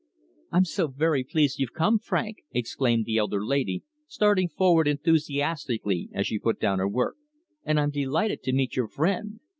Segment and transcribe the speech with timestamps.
[0.51, 6.25] "I'm so very pleased you've come, Frank," exclaimed the elder lady, starting forward enthusiastically as
[6.25, 7.17] she put down her work,
[7.63, 9.41] "and I'm delighted to meet your friend.